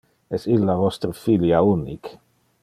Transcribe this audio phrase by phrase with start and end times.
[0.37, 2.11] Es illa vostre filia unic?